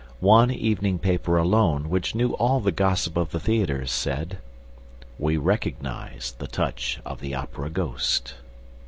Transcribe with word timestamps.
One 0.19 0.49
evening 0.49 0.97
paper 0.97 1.37
alone, 1.37 1.87
which 1.87 2.15
knew 2.15 2.31
all 2.37 2.59
the 2.59 2.71
gossip 2.71 3.15
of 3.17 3.29
the 3.29 3.39
theaters, 3.39 3.91
said: 3.91 4.39
"We 5.19 5.37
recognize 5.37 6.31
the 6.39 6.47
touch 6.47 6.99
of 7.05 7.19
the 7.21 7.35
Opera 7.35 7.69
ghost." 7.69 8.33